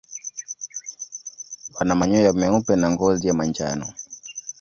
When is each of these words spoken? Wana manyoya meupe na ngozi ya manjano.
Wana 1.75 1.95
manyoya 1.99 2.33
meupe 2.33 2.75
na 2.75 2.87
ngozi 2.91 3.27
ya 3.27 3.33
manjano. 3.37 3.87